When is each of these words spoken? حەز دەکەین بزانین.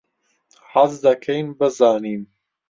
حەز 0.71 0.93
دەکەین 1.05 1.47
بزانین. 1.59 2.21